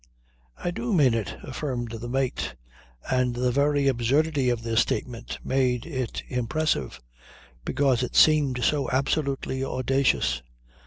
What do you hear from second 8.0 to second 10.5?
it seemed so absolutely audacious.